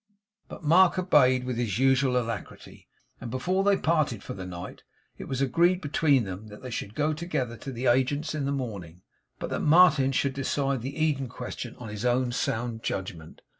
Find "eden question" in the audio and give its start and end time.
10.99-11.75